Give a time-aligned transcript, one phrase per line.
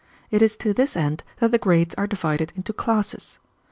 [0.31, 3.37] It is to this end that the grades are divided into classes.